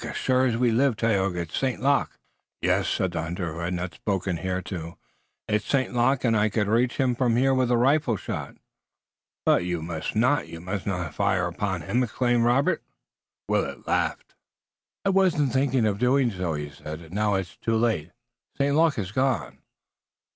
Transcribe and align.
As 0.03 0.17
sure 0.17 0.47
as 0.47 0.57
we 0.57 0.71
live, 0.71 0.95
Tayoga, 0.95 1.41
it's 1.41 1.55
St. 1.55 1.79
Luc." 1.79 2.17
"Yes," 2.59 2.87
said 2.89 3.11
the 3.11 3.21
hunter, 3.21 3.53
who 3.53 3.59
had 3.59 3.75
not 3.75 3.93
spoken 3.93 4.37
hitherto. 4.37 4.97
"It's 5.47 5.65
St. 5.67 5.93
Luc, 5.93 6.23
and 6.23 6.35
I 6.35 6.49
could 6.49 6.67
reach 6.67 6.97
him 6.97 7.13
from 7.13 7.35
here 7.35 7.53
with 7.53 7.69
a 7.69 7.77
rifle 7.77 8.17
shot." 8.17 8.55
"But 9.45 9.63
you 9.63 9.83
must 9.83 10.15
not! 10.15 10.47
You 10.47 10.59
must 10.59 10.87
not 10.87 11.13
fire 11.13 11.45
upon 11.45 11.81
him!" 11.83 12.01
exclaimed 12.01 12.45
Robert. 12.45 12.81
Willet 13.47 13.85
laughed. 13.85 14.33
"I 15.05 15.09
wasn't 15.09 15.53
thinking 15.53 15.85
of 15.85 15.99
doing 15.99 16.31
so," 16.31 16.55
he 16.55 16.71
said. 16.71 17.01
"And 17.01 17.13
now 17.13 17.35
it's 17.35 17.55
too 17.57 17.75
late. 17.75 18.09
St. 18.57 18.75
Luc 18.75 18.95
has 18.95 19.11
gone." 19.11 19.59